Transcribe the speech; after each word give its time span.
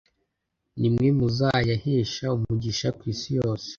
Nimwe 0.79 1.07
muzayahesha 1.17 2.25
umugisha 2.37 2.87
ku 2.97 3.03
isi 3.13 3.29
yose 3.39 3.69